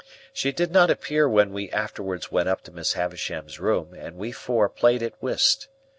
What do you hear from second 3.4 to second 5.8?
room, and we four played at whist.